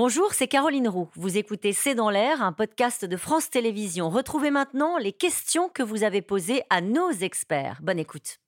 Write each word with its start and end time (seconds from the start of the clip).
Bonjour, 0.00 0.32
c'est 0.32 0.46
Caroline 0.46 0.86
Roux. 0.86 1.08
Vous 1.16 1.38
écoutez 1.38 1.72
C'est 1.72 1.96
dans 1.96 2.08
l'air, 2.08 2.40
un 2.40 2.52
podcast 2.52 3.04
de 3.04 3.16
France 3.16 3.50
Télévisions. 3.50 4.10
Retrouvez 4.10 4.52
maintenant 4.52 4.96
les 4.96 5.10
questions 5.10 5.68
que 5.68 5.82
vous 5.82 6.04
avez 6.04 6.22
posées 6.22 6.62
à 6.70 6.80
nos 6.80 7.10
experts. 7.10 7.80
Bonne 7.82 7.98
écoute. 7.98 8.38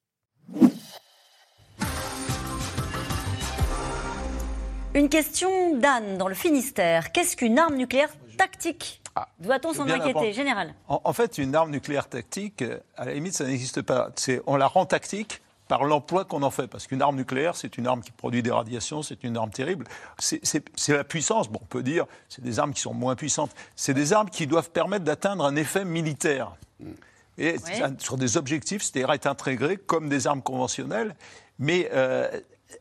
Une 4.94 5.08
question 5.08 5.76
d'Anne 5.76 6.18
dans 6.18 6.28
le 6.28 6.36
Finistère. 6.36 7.10
Qu'est-ce 7.10 7.36
qu'une 7.36 7.58
arme 7.58 7.74
nucléaire 7.74 8.10
tactique 8.38 9.02
Ah, 9.16 9.26
Doit-on 9.40 9.72
s'en 9.72 9.90
inquiéter, 9.90 10.32
général 10.32 10.72
En, 10.86 11.00
en 11.02 11.12
fait, 11.12 11.36
une 11.36 11.56
arme 11.56 11.72
nucléaire 11.72 12.08
tactique, 12.08 12.62
à 12.96 13.06
la 13.06 13.14
limite, 13.14 13.34
ça 13.34 13.44
n'existe 13.44 13.82
pas. 13.82 14.12
On 14.46 14.54
la 14.54 14.68
rend 14.68 14.86
tactique 14.86 15.40
par 15.70 15.84
l'emploi 15.84 16.24
qu'on 16.24 16.42
en 16.42 16.50
fait. 16.50 16.66
Parce 16.66 16.88
qu'une 16.88 17.00
arme 17.00 17.14
nucléaire, 17.14 17.54
c'est 17.54 17.78
une 17.78 17.86
arme 17.86 18.00
qui 18.02 18.10
produit 18.10 18.42
des 18.42 18.50
radiations, 18.50 19.02
c'est 19.02 19.22
une 19.22 19.36
arme 19.36 19.50
terrible. 19.50 19.86
C'est- 20.18 20.42
la 20.88 21.04
puissance. 21.04 21.48
Bon, 21.48 21.60
on 21.62 21.66
peut 21.66 21.84
dire, 21.84 22.06
c'est 22.28 22.42
des 22.42 22.58
armes 22.58 22.74
qui 22.74 22.80
sont 22.80 22.92
moins 22.92 23.14
puissantes. 23.14 23.52
C'est 23.76 23.94
des 23.94 24.12
armes 24.12 24.30
qui 24.30 24.48
doivent 24.48 24.70
permettre 24.70 25.04
d'atteindre 25.04 25.44
un 25.44 25.54
effet 25.54 25.84
militaire. 25.84 26.56
Et 27.38 27.54
sur 27.98 28.16
des 28.16 28.36
objectifs, 28.36 28.82
c'est-à-dire 28.82 29.12
être 29.12 29.28
intégrée 29.28 29.76
comme 29.76 30.08
des 30.08 30.26
armes 30.26 30.42
conventionnelles. 30.42 31.14
Mais 31.60 31.88
euh, 31.92 32.28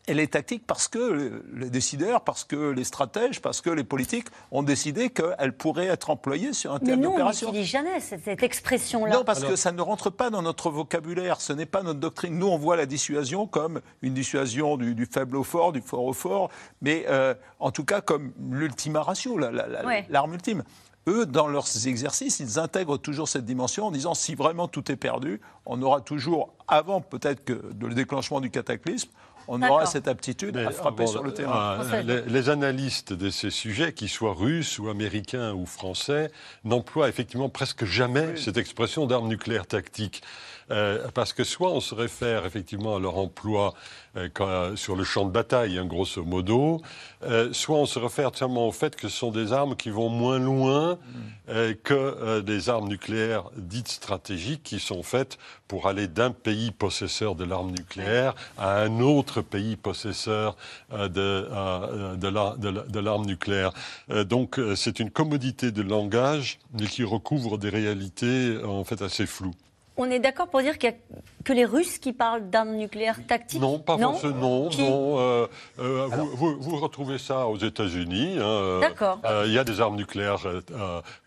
elle 0.07 0.20
est 0.20 0.34
tactique 0.34 0.63
parce 0.67 0.88
que 0.88 0.98
le- 0.99 1.45
les 1.55 1.70
décideurs, 1.70 2.21
parce 2.21 2.43
que 2.43 2.71
les 2.71 2.84
stratèges, 2.84 3.41
parce 3.41 3.61
que 3.61 3.70
les 3.70 3.84
politiques 3.84 4.27
ont 4.52 4.63
décidé 4.63 5.09
qu'elle 5.09 5.53
pourrait 5.55 5.88
être 5.88 6.09
employée 6.09 6.53
sur 6.53 6.71
un 6.73 6.79
Mais 6.79 6.85
théâtre 6.88 7.02
nous, 7.02 7.07
on 7.09 7.12
d'opération. 7.12 7.48
n'utilise 7.48 7.67
jamais 7.70 7.99
cette, 7.99 8.23
cette 8.23 8.43
expression-là. 8.43 9.13
Non, 9.15 9.23
parce 9.23 9.43
que 9.43 9.55
ça 9.55 9.71
ne 9.71 9.81
rentre 9.81 10.09
pas 10.09 10.29
dans 10.29 10.41
notre 10.41 10.70
vocabulaire, 10.70 11.41
ce 11.41 11.53
n'est 11.53 11.65
pas 11.65 11.84
notre 11.84 11.99
doctrine. 11.99 12.38
Nous, 12.38 12.48
on 12.48 12.57
voit 12.57 12.75
la 12.75 12.85
dissuasion 12.85 13.48
comme 13.48 13.81
une 14.02 14.13
dissuasion 14.13 14.77
du, 14.77 14.95
du 14.95 15.05
faible 15.05 15.35
au 15.38 15.43
fort, 15.43 15.71
du 15.71 15.81
fort 15.81 16.03
au 16.05 16.13
fort, 16.13 16.49
mais 16.81 17.05
euh, 17.09 17.34
en 17.59 17.71
tout 17.71 17.85
cas 17.85 18.01
comme 18.01 18.31
l'ultima 18.51 19.01
ratio, 19.01 19.37
la- 19.37 19.51
la- 19.51 19.67
la- 19.67 19.85
Ouais. 19.85 20.05
l'arme 20.09 20.34
ultime. 20.34 20.63
Eux, 21.07 21.26
dans 21.26 21.48
leurs 21.48 21.87
exercices, 21.87 22.40
ils 22.40 22.60
intègrent 22.60 22.98
toujours 22.98 23.27
cette 23.27 23.45
dimension 23.45 23.87
en 23.87 23.91
disant 23.91 24.13
si 24.13 24.35
vraiment 24.35 24.67
tout 24.67 24.91
est 24.91 24.95
perdu, 24.98 25.41
on 25.65 25.82
aura 25.82 26.01
toujours, 26.01 26.54
avant 26.67 27.01
peut-être 27.01 27.43
que 27.43 27.54
le 27.82 27.93
déclenchement 27.95 28.41
du 28.41 28.51
cataclysme, 28.51 29.10
on 29.49 29.61
aura 29.63 29.85
cette 29.87 30.07
aptitude 30.07 30.55
Mais 30.55 30.65
à 30.65 30.71
frapper 30.71 31.07
sur 31.07 31.23
le 31.23 31.33
terrain. 31.33 31.79
euh, 31.93 32.21
les 32.27 32.49
analystes 32.49 33.13
de 33.13 33.29
ces 33.29 33.49
sujets, 33.49 33.93
qu'ils 33.93 34.09
soient 34.09 34.33
russes 34.33 34.77
ou 34.79 34.89
américains 34.89 35.53
ou 35.53 35.65
français, 35.65 36.31
n'emploient 36.63 37.09
effectivement 37.09 37.49
presque 37.49 37.83
jamais 37.83 38.37
cette 38.37 38.57
expression 38.57 39.07
d'arme 39.07 39.27
nucléaire 39.27 39.65
tactique. 39.65 40.21
Euh, 40.71 41.07
parce 41.13 41.34
que 41.34 41.43
soit 41.43 41.71
on 41.71 41.81
se 41.81 41.95
réfère 41.95 42.45
effectivement 42.45 42.95
à 42.95 42.99
leur 42.99 43.17
emploi 43.17 43.73
euh, 44.17 44.29
quand- 44.34 44.76
sur 44.76 44.95
le 44.95 45.03
champ 45.03 45.26
de 45.26 45.31
bataille, 45.31 45.77
hein, 45.77 45.85
grosso 45.85 46.23
modo, 46.23 46.81
euh, 47.23 47.51
soit 47.53 47.77
on 47.77 47.85
se 47.85 47.98
réfère 47.99 48.31
seulement 48.35 48.67
au 48.67 48.71
fait 48.71 48.95
que 48.95 49.07
ce 49.07 49.17
sont 49.17 49.31
des 49.31 49.51
armes 49.53 49.76
qui 49.76 49.89
vont 49.89 50.09
moins 50.09 50.39
loin 50.39 50.98
euh, 51.49 51.73
que 51.84 52.39
des 52.41 52.70
armes 52.70 52.87
nucléaires 52.87 53.43
dites 53.57 53.87
stratégiques 53.87 54.63
qui 54.63 54.79
sont 54.79 55.03
faites 55.03 55.37
pour 55.67 55.87
aller 55.87 56.07
d'un 56.07 56.31
pays 56.31 56.71
possesseur 56.71 57.35
de 57.35 57.43
l'arme 57.45 57.71
nucléaire 57.71 58.33
à 58.57 58.77
un 58.81 58.99
autre 58.99 59.41
pays 59.41 59.76
possesseur 59.76 60.55
de, 60.91 61.05
de 61.07 62.27
la- 62.27 62.55
de 62.57 62.70
la- 62.70 62.83
de 62.83 62.99
l'arme 62.99 63.26
nucléaire. 63.26 63.71
Donc 64.25 64.59
c'est 64.75 65.00
une 65.00 65.11
commodité 65.11 65.72
de 65.72 65.81
langage 65.81 66.59
mais 66.73 66.85
qui 66.88 67.03
recouvre 67.03 67.57
des 67.57 67.69
réalités 67.69 68.57
en 68.63 68.83
fait 68.83 69.01
assez 69.01 69.25
floues. 69.25 69.53
On 70.01 70.09
est 70.09 70.19
d'accord 70.19 70.47
pour 70.47 70.61
dire 70.61 70.78
qu'il 70.78 70.89
y 70.89 70.94
a 70.94 70.95
que 71.44 71.51
les 71.51 71.66
Russes 71.66 71.97
qui 71.97 72.13
parlent 72.13 72.50
d'armes 72.50 72.75
nucléaires 72.75 73.19
tactiques 73.28 73.59
Non, 73.59 73.79
pas 73.79 73.97
forcément. 73.97 74.63
Non, 74.63 74.69
Qui 74.69 74.83
non. 74.83 75.19
euh, 75.19 75.47
euh, 75.79 76.07
vous, 76.09 76.29
vous- 76.35 76.57
vous 76.61 76.78
retrouvez 76.78 77.17
ça 77.17 77.47
aux 77.47 77.57
États-Unis. 77.57 78.35
hein, 78.38 78.41
euh, 78.44 78.79
D'accord. 78.79 79.19
euh, 79.25 79.44
Il 79.45 79.51
y 79.51 79.59
a 79.59 79.66
des 79.66 79.81
armes 79.81 79.97
nucléaires 79.97 80.45
euh, 80.45 80.61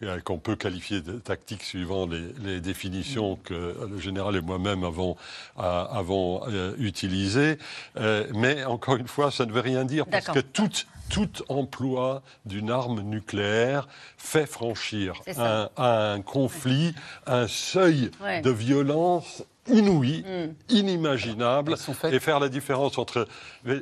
euh, 0.02 0.20
qu'on 0.20 0.38
peut 0.38 0.56
qualifier 0.56 1.02
de 1.02 1.12
tactiques 1.18 1.62
suivant 1.64 2.06
les, 2.06 2.22
les 2.42 2.60
définitions 2.60 3.38
que 3.44 3.76
le 3.90 3.98
général 3.98 4.36
et 4.36 4.40
moi-même 4.40 4.84
avons, 4.84 5.16
euh, 5.58 5.84
avons 5.90 6.40
euh, 6.48 6.74
utilisées. 6.78 7.58
Euh, 7.98 8.26
mais 8.34 8.64
encore 8.64 8.96
une 8.96 9.08
fois, 9.08 9.30
ça 9.30 9.44
ne 9.44 9.52
veut 9.52 9.60
rien 9.60 9.84
dire 9.84 10.06
parce 10.06 10.28
que 10.28 10.40
tout, 10.40 10.70
tout 11.12 11.42
emploi 11.50 12.22
d'une 12.46 12.70
arme 12.70 13.02
nucléaire 13.02 13.86
fait 14.16 14.46
franchir 14.46 15.14
un, 15.36 15.68
un 15.76 16.22
conflit, 16.22 16.94
un 17.26 17.46
seuil 17.46 18.10
Ouais. 18.22 18.40
de 18.40 18.50
violence 18.50 19.44
inouï, 19.68 20.24
Mm. 20.26 20.54
inimaginable, 20.74 21.74
et 22.10 22.18
faire 22.18 22.40
la 22.40 22.48
différence 22.48 22.96
entre 22.98 23.28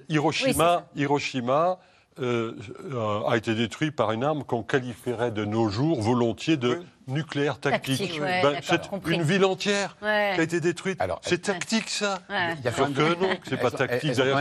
Hiroshima, 0.08 0.84
Hiroshima 0.96 1.78
euh, 2.18 2.52
euh, 2.92 3.22
a 3.28 3.36
été 3.36 3.54
détruit 3.54 3.92
par 3.92 4.10
une 4.12 4.24
arme 4.24 4.42
qu'on 4.44 4.62
qualifierait 4.64 5.30
de 5.30 5.44
nos 5.44 5.68
jours 5.68 6.02
volontiers 6.02 6.56
de 6.56 6.74
Oui. 6.74 6.86
Nucléaire 7.08 7.58
tactique. 7.58 7.98
Tactique, 7.98 8.20
ouais, 8.20 8.42
Ben, 8.42 8.60
c'est 8.62 8.82
une 9.08 9.22
ville 9.22 9.44
entière 9.44 9.96
Ouais. 10.02 10.32
qui 10.34 10.40
a 10.40 10.42
été 10.44 10.60
détruite. 10.60 11.00
Alors, 11.00 11.20
c'est 11.22 11.42
tactique 11.42 11.88
ça. 11.88 12.20
Ouais. 12.28 12.54
Il 12.58 12.64
y 12.64 12.68
a 12.68 12.80
même- 12.80 12.94
que 12.94 13.14
non, 13.20 13.28
c'est 13.48 13.56
pas 13.56 13.70
tactique. 13.70 14.12
D'ailleurs, 14.12 14.40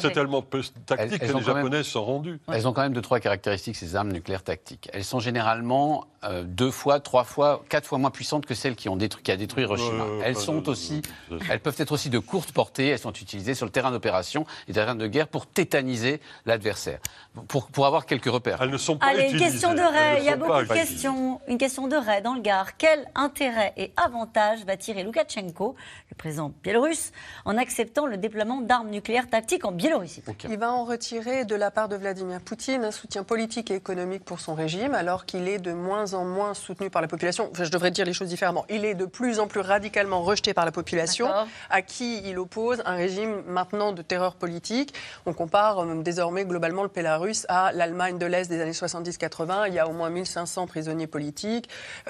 c'est 0.00 0.12
tellement, 0.12 0.42
peu 0.42 0.62
tactique 0.86 0.98
Elles- 0.98 1.12
elles 1.12 1.18
que 1.18 1.24
les 1.24 1.30
quand 1.32 1.38
même- 1.38 1.56
Japonais 1.56 1.82
se 1.82 1.90
sont 1.90 2.04
rendus. 2.04 2.40
Elles 2.52 2.66
ont 2.68 2.72
quand 2.72 2.82
même 2.82 2.92
deux, 2.94 3.02
trois 3.02 3.20
caractéristiques, 3.20 3.76
ces 3.76 3.96
armes 3.96 4.12
nucléaires 4.12 4.42
tactiques. 4.42 4.88
Elles 4.92 5.04
sont 5.04 5.20
généralement 5.20 6.06
euh, 6.26 6.42
deux 6.42 6.70
fois, 6.70 7.00
trois 7.00 7.24
fois, 7.24 7.62
quatre 7.68 7.86
fois 7.86 7.98
moins 7.98 8.10
puissantes 8.10 8.46
que 8.46 8.54
celles 8.54 8.76
qui 8.76 8.88
ont 8.88 8.96
détruit, 8.96 9.22
qui 9.22 9.30
a 9.30 9.36
détruit 9.36 9.64
Hiroshima. 9.64 10.04
Euh, 10.04 10.22
elles 10.24 10.36
sont 10.36 10.70
aussi, 10.70 11.02
elles 11.50 11.60
peuvent 11.60 11.74
être 11.76 11.92
aussi 11.92 12.08
de 12.08 12.18
courte 12.18 12.50
portée. 12.52 12.88
Elles 12.88 12.98
sont 12.98 13.12
utilisées 13.12 13.52
sur 13.54 13.66
le 13.66 13.70
terrain 13.72 13.90
d'opération 13.90 14.46
et 14.66 14.72
terrain 14.72 14.94
de 14.94 15.06
guerre 15.06 15.28
pour 15.28 15.46
tétaniser 15.46 16.22
l'adversaire, 16.46 17.00
pour, 17.46 17.66
pour 17.66 17.84
avoir 17.84 18.06
quelques 18.06 18.24
repères. 18.24 18.56
Elles 18.62 18.70
ne 18.70 18.78
sont 18.78 18.96
pas 18.96 19.08
Allez, 19.08 19.32
une 19.32 19.38
question 19.38 19.74
de 19.74 19.80
Ray. 19.80 20.20
Il 20.20 20.24
y 20.24 20.30
a 20.30 20.36
beaucoup 20.38 20.62
de 20.62 20.72
questions. 20.72 21.42
Une 21.46 21.58
question 21.64 21.88
de 21.88 21.96
Ray 21.96 22.20
dans 22.20 22.34
le 22.34 22.42
Gard. 22.42 22.76
Quel 22.76 23.06
intérêt 23.14 23.72
et 23.78 23.90
avantage 23.96 24.66
va 24.66 24.76
tirer 24.76 25.02
Loukachenko, 25.02 25.74
le 26.10 26.14
président 26.14 26.52
biélorusse, 26.62 27.10
en 27.46 27.56
acceptant 27.56 28.04
le 28.04 28.18
déploiement 28.18 28.60
d'armes 28.60 28.90
nucléaires 28.90 29.30
tactiques 29.30 29.64
en 29.64 29.72
Biélorussie? 29.72 30.22
Il 30.46 30.58
va 30.58 30.74
en 30.74 30.84
retirer 30.84 31.46
de 31.46 31.54
la 31.54 31.70
part 31.70 31.88
de 31.88 31.96
Vladimir 31.96 32.42
Poutine 32.42 32.84
un 32.84 32.90
soutien 32.90 33.24
politique 33.24 33.70
et 33.70 33.76
économique 33.76 34.26
pour 34.26 34.40
son 34.40 34.54
régime, 34.54 34.92
alors 34.92 35.24
qu'il 35.24 35.48
est 35.48 35.56
de 35.56 35.72
moins 35.72 36.12
en 36.12 36.26
moins 36.26 36.52
soutenu 36.52 36.90
par 36.90 37.00
la 37.00 37.08
population. 37.08 37.48
Enfin, 37.50 37.64
je 37.64 37.70
devrais 37.70 37.90
dire 37.90 38.04
les 38.04 38.12
choses 38.12 38.28
différemment. 38.28 38.66
Il 38.68 38.84
est 38.84 38.94
de 38.94 39.06
plus 39.06 39.40
en 39.40 39.46
plus 39.46 39.60
radicalement 39.60 40.20
rejeté 40.20 40.52
par 40.52 40.66
la 40.66 40.70
population, 40.70 41.30
à 41.70 41.80
qui 41.80 42.28
il 42.28 42.38
oppose 42.38 42.82
un 42.84 42.94
régime 42.94 43.42
maintenant 43.46 43.92
de 43.92 44.02
terreur 44.02 44.34
politique. 44.34 44.92
On 45.24 45.32
compare 45.32 45.78
euh, 45.78 46.02
désormais 46.02 46.44
globalement 46.44 46.82
le 46.82 46.90
Bélarus 46.90 47.46
à 47.48 47.72
l'Allemagne 47.72 48.18
de 48.18 48.26
l'Est 48.26 48.50
des 48.50 48.60
années 48.60 48.72
70-80. 48.72 49.68
Il 49.68 49.72
y 49.72 49.78
a 49.78 49.88
au 49.88 49.92
moins 49.92 50.10
1500 50.10 50.66
prisonniers 50.66 51.06
politiques. 51.06 51.53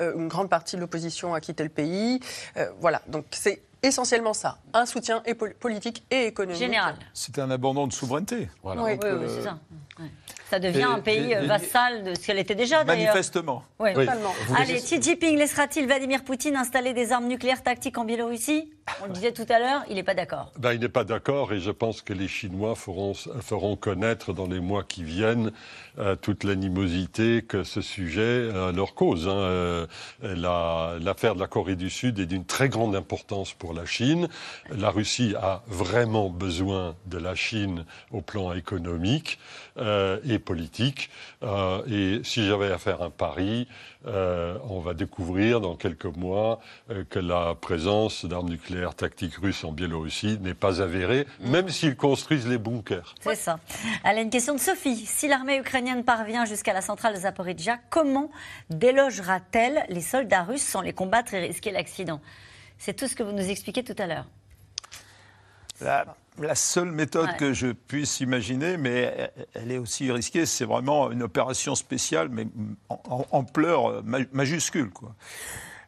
Euh, 0.00 0.14
une 0.16 0.28
grande 0.28 0.48
partie 0.50 0.76
de 0.76 0.80
l'opposition 0.80 1.34
a 1.34 1.40
quitté 1.40 1.62
le 1.62 1.68
pays. 1.68 2.20
Euh, 2.56 2.70
voilà, 2.80 3.02
donc 3.08 3.26
c'est 3.30 3.62
essentiellement 3.82 4.32
ça. 4.32 4.58
Un 4.72 4.86
soutien 4.86 5.22
et 5.26 5.34
pol- 5.34 5.54
politique 5.54 6.04
et 6.10 6.26
économique. 6.26 6.58
Général. 6.58 6.94
C'est 7.12 7.38
un 7.38 7.50
abandon 7.50 7.86
de 7.86 7.92
souveraineté. 7.92 8.48
Voilà. 8.62 8.82
Oui. 8.82 8.92
Oui, 9.02 9.08
oui, 9.20 9.26
c'est 9.28 9.42
ça. 9.42 9.58
Ouais. 10.00 10.06
Ça 10.50 10.58
devient 10.58 10.78
et- 10.80 10.82
un 10.82 11.00
pays 11.00 11.30
et- 11.30 11.36
euh, 11.36 11.42
et- 11.44 11.46
vassal 11.46 12.04
de 12.04 12.14
ce 12.14 12.26
qu'elle 12.26 12.38
était 12.38 12.54
déjà, 12.54 12.84
d'ailleurs. 12.84 13.14
Manifestement. 13.14 13.64
Oui. 13.78 13.94
Totalement. 13.94 14.32
Allez, 14.56 14.74
Xi 14.76 15.00
Jinping 15.00 15.38
laissera-t-il 15.38 15.86
Vladimir 15.86 16.22
Poutine 16.24 16.56
installer 16.56 16.92
des 16.92 17.12
armes 17.12 17.26
nucléaires 17.26 17.62
tactiques 17.62 17.96
en 17.98 18.04
Biélorussie? 18.04 18.70
On 19.02 19.06
le 19.06 19.12
disait 19.12 19.32
tout 19.32 19.46
à 19.48 19.58
l'heure, 19.58 19.82
il 19.88 19.94
n'est 19.94 20.02
pas 20.02 20.12
d'accord. 20.14 20.52
Ben, 20.58 20.74
il 20.74 20.80
n'est 20.80 20.90
pas 20.90 21.04
d'accord 21.04 21.52
et 21.54 21.60
je 21.60 21.70
pense 21.70 22.02
que 22.02 22.12
les 22.12 22.28
Chinois 22.28 22.74
feront, 22.74 23.14
feront 23.14 23.76
connaître 23.76 24.34
dans 24.34 24.46
les 24.46 24.60
mois 24.60 24.82
qui 24.84 25.02
viennent 25.04 25.52
euh, 25.98 26.16
toute 26.16 26.44
l'animosité 26.44 27.42
que 27.42 27.62
ce 27.64 27.80
sujet 27.80 28.20
euh, 28.20 28.72
leur 28.72 28.94
cause. 28.94 29.26
hein. 29.28 29.32
Euh, 29.32 29.86
la- 30.22 30.96
L'affaire 31.00 31.34
de 31.34 31.40
la 31.40 31.46
Corée 31.46 31.76
du 31.76 31.88
Sud 31.88 32.18
est 32.18 32.26
d'une 32.26 32.44
très 32.44 32.68
grande 32.68 32.94
importance 32.96 33.52
pour 33.54 33.72
la 33.74 33.86
Chine. 33.86 34.28
La 34.70 34.90
Russie 34.90 35.34
a 35.40 35.62
vraiment 35.66 36.28
besoin 36.28 36.94
de 37.06 37.18
la 37.18 37.34
Chine 37.34 37.84
au 38.10 38.20
plan 38.20 38.52
économique 38.52 39.38
euh, 39.84 40.18
et 40.24 40.38
politique. 40.38 41.10
Euh, 41.42 41.82
et 41.86 42.24
si 42.24 42.46
j'avais 42.46 42.72
à 42.72 42.78
faire 42.78 43.02
un 43.02 43.10
pari, 43.10 43.68
euh, 44.06 44.56
on 44.68 44.80
va 44.80 44.94
découvrir 44.94 45.60
dans 45.60 45.76
quelques 45.76 46.06
mois 46.06 46.60
que 47.10 47.18
la 47.18 47.54
présence 47.54 48.24
d'armes 48.24 48.48
nucléaires 48.48 48.94
tactiques 48.94 49.36
russes 49.36 49.62
en 49.62 49.72
Biélorussie 49.72 50.38
n'est 50.40 50.54
pas 50.54 50.80
avérée, 50.80 51.26
même 51.40 51.68
s'ils 51.68 51.96
construisent 51.96 52.48
les 52.48 52.58
bunkers. 52.58 53.14
C'est 53.20 53.34
ça. 53.34 53.58
Allez, 54.04 54.22
une 54.22 54.30
question 54.30 54.54
de 54.54 54.60
Sophie. 54.60 55.04
Si 55.06 55.28
l'armée 55.28 55.58
ukrainienne 55.58 56.04
parvient 56.04 56.46
jusqu'à 56.46 56.72
la 56.72 56.80
centrale 56.80 57.14
de 57.14 57.20
Zaporizhia, 57.20 57.78
comment 57.90 58.30
délogera-t-elle 58.70 59.84
les 59.90 60.00
soldats 60.00 60.44
russes 60.44 60.62
sans 60.62 60.80
les 60.80 60.92
combattre 60.92 61.34
et 61.34 61.40
risquer 61.40 61.72
l'accident? 61.72 62.20
C'est 62.78 62.94
tout 62.94 63.06
ce 63.06 63.14
que 63.14 63.22
vous 63.22 63.32
nous 63.32 63.50
expliquez 63.50 63.84
tout 63.84 63.96
à 63.98 64.06
l'heure. 64.06 64.26
La, 65.80 66.16
la 66.38 66.54
seule 66.54 66.90
méthode 66.92 67.28
Ouais. 67.30 67.36
que 67.36 67.52
je 67.52 67.68
puisse 67.68 68.20
imaginer, 68.20 68.76
mais 68.76 69.30
elle 69.54 69.72
est 69.72 69.78
aussi 69.78 70.10
risquée, 70.12 70.46
c'est 70.46 70.64
vraiment 70.64 71.10
une 71.10 71.22
opération 71.22 71.74
spéciale, 71.74 72.28
mais 72.30 72.46
en, 72.88 73.26
ampleur 73.30 74.02
ma- 74.04 74.18
majuscule. 74.32 74.90
Quoi. 74.90 75.14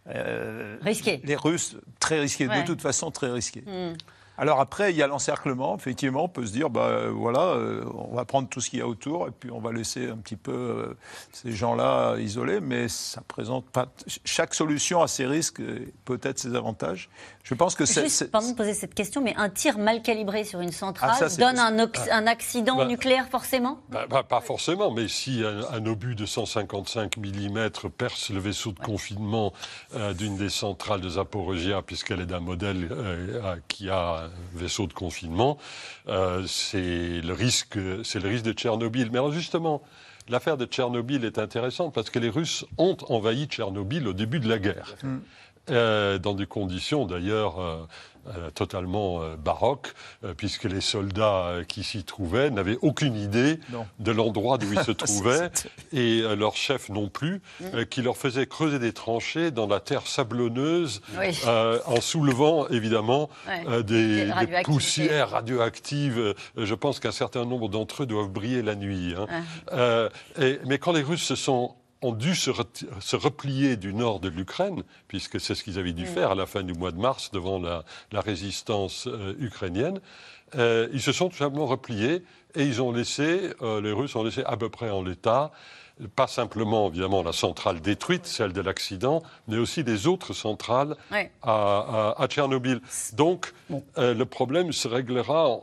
Euh, 0.08 0.76
Risqué. 0.82 1.20
Les 1.24 1.36
Russes, 1.36 1.76
très 1.98 2.20
risqués, 2.20 2.46
Ouais. 2.46 2.62
de 2.62 2.66
toute 2.66 2.80
façon 2.82 3.10
très 3.10 3.30
risqués. 3.30 3.62
Hmm. 3.66 3.94
Alors 4.38 4.60
après, 4.60 4.92
il 4.92 4.96
y 4.96 5.02
a 5.02 5.06
l'encerclement. 5.06 5.76
Effectivement, 5.76 6.24
on 6.24 6.28
peut 6.28 6.46
se 6.46 6.52
dire, 6.52 6.70
bah, 6.70 7.08
voilà, 7.10 7.40
euh, 7.40 7.84
on 7.94 8.14
va 8.14 8.24
prendre 8.24 8.48
tout 8.48 8.60
ce 8.60 8.70
qu'il 8.70 8.78
y 8.80 8.82
a 8.82 8.88
autour 8.88 9.28
et 9.28 9.30
puis 9.30 9.50
on 9.50 9.60
va 9.60 9.72
laisser 9.72 10.08
un 10.08 10.16
petit 10.16 10.36
peu 10.36 10.52
euh, 10.52 10.96
ces 11.32 11.52
gens-là 11.52 12.16
isolés. 12.18 12.60
Mais 12.60 12.88
ça 12.88 13.22
présente 13.26 13.66
pas. 13.70 13.86
Chaque 14.24 14.54
solution 14.54 15.02
a 15.02 15.08
ses 15.08 15.26
risques 15.26 15.60
et 15.60 15.92
peut-être 16.04 16.38
ses 16.38 16.54
avantages. 16.54 17.08
Je 17.42 17.54
pense 17.54 17.74
que 17.74 17.84
c'est. 17.84 18.02
Juste, 18.02 18.30
pardon 18.30 18.50
de 18.50 18.56
poser 18.56 18.74
cette 18.74 18.94
question, 18.94 19.22
mais 19.22 19.34
un 19.36 19.48
tir 19.48 19.78
mal 19.78 20.02
calibré 20.02 20.44
sur 20.44 20.60
une 20.60 20.72
centrale 20.72 21.12
ah, 21.20 21.28
donne 21.38 21.58
un, 21.58 21.88
un, 22.10 22.26
accident 22.26 22.76
bah, 22.76 22.86
nucléaire 22.86 23.28
forcément? 23.28 23.78
bah, 23.88 24.06
bah, 24.08 24.22
Pas 24.22 24.40
forcément, 24.40 24.90
mais 24.90 25.08
si 25.08 25.42
un, 25.44 25.86
obus 25.86 26.14
de 26.14 26.26
155 26.26 27.16
mm 27.16 27.70
perce 27.96 28.30
le 28.30 28.40
vaisseau 28.40 28.72
de 28.72 28.80
confinement 28.80 29.52
euh, 29.94 30.12
d'une 30.12 30.36
des 30.36 30.50
centrales 30.50 31.00
de 31.00 31.08
Zaporizhia, 31.08 31.82
puisqu'elle 31.82 32.20
est 32.20 32.26
d'un 32.26 32.40
modèle 32.40 32.88
qui 33.68 33.88
a 33.88 34.25
vaisseau 34.54 34.86
de 34.86 34.92
confinement, 34.92 35.58
euh, 36.08 36.44
c'est 36.46 37.20
le 37.20 37.32
risque, 37.32 37.76
le 37.76 38.28
risque 38.28 38.44
de 38.44 38.52
Tchernobyl. 38.52 39.10
Mais 39.10 39.20
justement, 39.32 39.82
l'affaire 40.28 40.56
de 40.56 40.66
Tchernobyl 40.66 41.24
est 41.24 41.38
intéressante 41.38 41.94
parce 41.94 42.10
que 42.10 42.18
les 42.18 42.30
Russes 42.30 42.64
ont 42.78 42.96
envahi 43.08 43.46
Tchernobyl 43.46 44.06
au 44.08 44.12
début 44.12 44.40
de 44.40 44.48
la 44.48 44.58
guerre. 44.58 44.94
Euh, 45.68 46.18
dans 46.18 46.34
des 46.34 46.46
conditions 46.46 47.06
d'ailleurs 47.06 47.60
euh, 47.60 47.86
euh, 48.28 48.50
totalement 48.50 49.22
euh, 49.22 49.36
baroque, 49.36 49.94
euh, 50.24 50.34
puisque 50.34 50.64
les 50.64 50.80
soldats 50.80 51.58
qui 51.68 51.84
s'y 51.84 52.02
trouvaient 52.02 52.50
n'avaient 52.50 52.78
aucune 52.82 53.14
idée 53.14 53.60
de 54.00 54.10
l'endroit 54.10 54.58
d'où 54.58 54.72
ils 54.72 54.82
se 54.82 54.90
trouvaient, 54.90 55.48
et 55.92 56.22
leur 56.34 56.56
chef 56.56 56.88
non 56.88 57.08
plus, 57.08 57.40
mm. 57.60 57.84
qui 57.84 58.02
leur 58.02 58.16
faisait 58.16 58.46
creuser 58.46 58.80
des 58.80 58.92
tranchées 58.92 59.52
dans 59.52 59.68
la 59.68 59.78
terre 59.78 60.08
sablonneuse, 60.08 61.02
en 61.86 62.00
soulevant 62.00 62.66
évidemment 62.68 63.30
des, 63.84 64.32
poussières 64.64 65.30
radioactives. 65.30 66.34
Je 66.56 66.74
pense 66.74 66.98
qu'un 66.98 67.12
certain 67.12 67.44
nombre 67.44 67.68
d'entre 67.68 68.02
eux 68.02 68.06
doivent 68.06 68.30
briller 68.30 68.62
la 68.62 68.74
nuit. 68.74 69.14
Hein. 69.16 70.08
mais 70.66 70.78
quand 70.78 70.92
les 70.92 71.02
Russes 71.02 71.22
se 71.22 71.36
sont 71.36 71.76
ont 72.02 72.12
dû 72.12 72.34
se, 72.34 72.50
replier 73.16 73.76
du 73.76 73.94
nord 73.94 74.20
de 74.20 74.28
l'Ukraine, 74.28 74.82
puisque 75.08 75.40
c'est 75.40 75.54
ce 75.54 75.64
qu'ils 75.64 75.78
avaient 75.78 75.92
dû 75.92 76.04
mm. 76.04 76.08
faire 76.08 76.30
à 76.32 76.34
la 76.34 76.46
fin 76.46 76.62
du 76.62 76.74
mois 76.74 76.92
de 76.92 76.98
mars 76.98 77.30
devant 77.32 77.60
la, 77.60 77.84
résistance 78.20 79.06
euh, 79.06 79.34
ukrainienne. 79.38 80.00
Euh, 80.56 80.88
ils 80.92 81.02
se 81.02 81.12
sont 81.12 81.28
tout 81.28 81.36
simplement 81.36 81.66
repliés 81.66 82.22
et 82.54 82.64
ils 82.64 82.80
ont 82.80 82.92
laissé, 82.92 83.50
euh, 83.62 83.80
les 83.80 83.92
Russes 83.92 84.16
ont 84.16 84.24
laissé 84.24 84.42
à 84.44 84.56
peu 84.56 84.68
près 84.68 84.90
en 84.90 85.02
l'état, 85.02 85.52
pas 86.14 86.26
simplement 86.26 86.88
évidemment 86.88 87.22
la 87.22 87.32
centrale 87.32 87.80
détruite, 87.80 88.26
celle 88.26 88.52
de 88.52 88.60
l'accident, 88.60 89.22
mais 89.48 89.56
aussi 89.56 89.82
les 89.82 90.06
autres 90.06 90.34
centrales 90.34 90.96
à, 91.42 92.26
Tchernobyl. 92.28 92.80
Donc 93.14 93.54
le 93.96 94.24
problème 94.24 94.72
se 94.72 94.88
réglera 94.88 95.60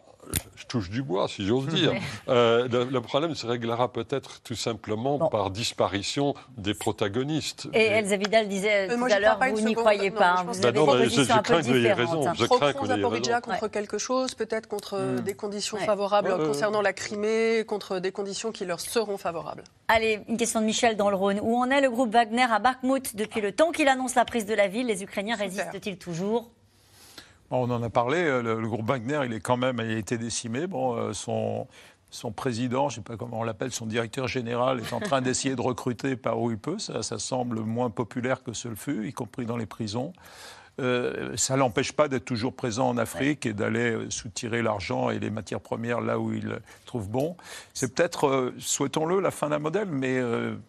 je 0.56 0.66
touche 0.66 0.90
du 0.90 1.04
bois, 1.04 1.28
si 1.28 1.46
j'ose 1.46 1.68
dire. 1.74 1.94
Euh, 2.30 2.68
le, 2.68 3.02
problème 3.02 3.36
se 3.36 3.46
réglera 3.46 3.92
peut-être 3.92 4.42
tout 4.42 4.56
simplement 4.56 5.30
par 5.30 5.52
disparition 5.52 6.34
des 6.58 6.74
protagonistes. 6.74 7.68
Et 7.74 7.86
Elsa 7.86 8.18
Vidal 8.18 8.48
disait 8.48 8.88
tout 8.88 9.06
à 9.06 9.20
l'heure, 9.20 9.40
vous 9.54 9.62
n'y 9.62 9.75
croyez 9.75 10.12
pas. 10.12 10.44
vous 10.48 10.66
avez 10.66 10.80
non, 10.80 10.98
je, 11.04 11.10
je 11.10 11.24
crains 11.24 11.42
que 11.42 11.54
vous 11.64 11.75
ayez 11.75 11.94
raison. 11.94 12.34
Je 12.34 12.46
crains 12.46 12.74
que 12.74 12.78
vous 12.80 13.42
contre 13.42 13.68
quelque 13.68 13.98
chose, 13.98 14.36
peut-être 14.36 14.68
contre 14.68 15.00
hmm. 15.00 15.22
des 15.22 15.34
conditions 15.34 15.78
favorables 15.78 16.46
concernant 16.46 16.81
la 16.81 16.94
Crimée, 16.94 17.64
contre 17.66 18.00
des 18.00 18.12
conditions 18.12 18.52
qui 18.52 18.66
leur 18.66 18.80
seront 18.80 19.18
favorables. 19.18 19.64
Allez, 19.88 20.22
une 20.28 20.38
question 20.38 20.62
de 20.62 20.66
Michel 20.66 20.96
dans 20.96 21.10
le 21.10 21.16
Rhône. 21.16 21.40
Où 21.42 21.58
en 21.58 21.69
est 21.69 21.81
le 21.81 21.90
groupe 21.90 22.12
Wagner 22.12 22.46
à 22.50 22.60
Bakhmut 22.60 23.16
depuis 23.16 23.42
le 23.42 23.52
temps 23.52 23.72
qu'il 23.72 23.88
annonce 23.88 24.16
la 24.16 24.26
prise 24.26 24.46
de 24.46 24.54
la 24.54 24.68
ville? 24.68 24.88
Les 24.88 25.04
Ukrainiens 25.04 25.36
résistent-ils 25.36 25.98
toujours? 25.98 26.50
On 27.51 27.69
en 27.69 27.84
a 27.84 27.90
parlé, 27.90 28.18
euh, 28.18 28.42
le, 28.42 28.68
groupe 28.68 28.88
Wagner, 28.88 29.22
il 29.25 29.34
est 29.34 29.40
quand 29.40 29.57
même, 29.57 29.80
il 29.84 29.92
a 29.92 29.98
été 29.98 30.18
décimé. 30.18 30.68
Bon, 30.68 30.95
euh, 30.95 31.13
son, 31.13 31.68
son 32.10 32.31
président, 32.31 32.90
je 32.90 33.00
ne 33.00 33.04
sais 33.04 33.10
pas 33.10 33.18
comment 33.18 33.40
on 33.40 33.44
l'appelle, 33.44 33.72
son 33.72 33.86
directeur 33.86 34.28
général 34.28 34.80
est 34.80 34.94
en 34.94 35.00
train 35.00 35.22
d'essayer 35.24 35.56
de 35.56 35.62
recruter 35.62 36.16
par 36.16 36.40
où 36.40 36.51
il 36.51 36.57
peut. 36.57 36.80
Ça, 36.80 37.04
ça 37.04 37.19
semble 37.19 37.62
moins 37.62 37.90
populaire 37.90 38.44
que 38.44 38.54
ce 38.54 38.68
le 38.68 38.75
fut, 38.75 39.07
y 39.07 39.13
compris 39.13 39.45
dans 39.45 39.57
les 39.57 39.66
prisons. 39.66 40.13
Euh, 40.80 41.38
ça 41.38 41.56
l'empêche 41.56 41.92
pas 41.92 42.08
d'être 42.08 42.25
toujours 42.25 42.54
présent 42.54 42.90
en 42.90 42.98
Afrique 42.98 43.46
et 43.46 43.54
d'aller 43.54 43.92
euh, 43.92 44.10
soutirer 44.10 44.64
l'argent 44.64 45.12
et 45.12 45.20
les 45.20 45.30
matières 45.30 45.60
premières 45.60 46.02
là 46.02 46.18
où 46.18 46.34
il 46.34 46.60
trouve 46.88 47.10
bon. 47.10 47.38
C'est 47.75 47.94
peut-être, 47.94 48.28
euh, 48.28 48.56
souhaitons-le, 48.58 49.20
la 49.20 49.30
fin 49.30 49.50
d'un 49.50 49.60
modèle, 49.60 49.88
mais 49.88 50.20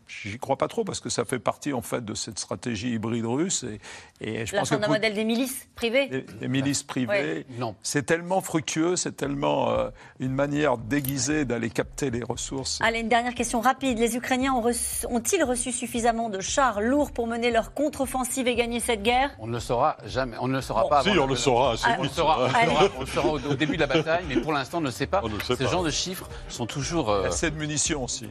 j'y 0.07 0.39
crois 0.39 0.57
pas 0.57 0.69
trop 0.69 0.85
parce 0.85 1.01
que 1.01 1.09
ça 1.09 1.25
fait 1.25 1.39
partie 1.39 1.73
en 1.73 1.81
fait 1.81 2.05
de 2.05 2.15
cette 2.15 2.39
stratégie 2.39 2.93
hybride 2.93 3.25
russe. 3.25 3.65
Et, 3.65 3.81
et 4.21 4.45
je 4.45 4.55
la 4.55 4.67
fin 4.67 4.77
d'un 4.77 4.89
modèle 4.89 5.15
des 5.15 5.25
milices 5.25 5.69
privées. 5.75 6.27
Des, 6.39 6.49
milices 6.49 6.83
privées. 6.83 7.47
Non. 7.59 7.75
C'est 7.83 8.05
tellement 8.05 8.43
fructueux, 8.43 8.97
c'est 8.97 9.17
tellement 9.17 9.75
une 10.21 10.33
manière 10.33 10.77
déguisée 10.77 11.45
d'aller 11.47 11.71
capter 11.71 12.11
les 12.11 12.23
ressources. 12.23 12.79
Allez, 12.83 13.01
une 13.01 13.09
dernière 13.09 13.35
question 13.35 13.61
rapide. 13.61 13.99
Les 13.99 14.17
Ukrainiens 14.17 14.53
ont-ils 14.55 15.45
reçu 15.45 15.73
suffisamment 15.73 16.29
de 16.29 16.41
chars 16.41 16.81
lourds 16.83 17.13
pour 17.13 17.27
mener 17.27 17.51
leur 17.51 17.73
contre-offensive 17.73 18.47
et 18.47 18.55
gagner 18.55 18.81
cette 18.81 19.03
guerre? 19.03 19.35
On 19.39 19.47
ne 19.47 19.53
le 19.53 19.61
saura 19.61 19.94
jamais. 20.07 20.37
On 20.41 20.49
ne 20.49 20.55
le 20.55 20.61
saura 20.61 20.89
pas. 20.89 21.03
Si, 21.03 21.11
on 21.11 21.27
le 21.27 21.37
saura. 21.37 21.75
on, 21.99 22.03
le 22.03 22.09
saura, 22.09 23.33
au, 23.33 23.55
début 23.55 23.77
de 23.77 23.81
la 23.81 23.87
bataille, 23.87 24.25
mais 24.29 24.37
pour 24.37 24.53
l'instant, 24.53 24.79
on 24.79 24.83
ne 24.83 24.91
sait 24.91 25.07
pas. 25.07 25.23
Ces 25.57 25.67
genres 25.67 25.85
de 25.85 25.91
chiffres 25.91 26.29
sont 26.49 26.67
toujours. 26.67 27.11
Euh... 27.11 27.29
Assez 27.29 27.51
de 27.51 27.57
munitions 27.57 28.05
aussi. 28.05 28.29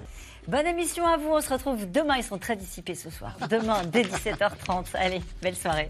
Bonne 0.47 0.67
émission 0.67 1.07
à 1.07 1.17
vous. 1.17 1.29
On 1.29 1.41
se 1.41 1.49
retrouve 1.49 1.89
demain. 1.89 2.17
Ils 2.17 2.23
sont 2.23 2.37
très 2.37 2.55
dissipés 2.55 2.95
ce 2.95 3.09
soir. 3.09 3.35
Demain, 3.49 3.83
dès 3.85 4.03
17h30. 4.03 4.87
Allez, 4.95 5.21
belle 5.41 5.55
soirée. 5.55 5.89